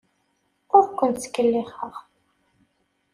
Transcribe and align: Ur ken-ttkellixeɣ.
Ur 0.75 0.83
ken-ttkellixeɣ. 0.97 1.95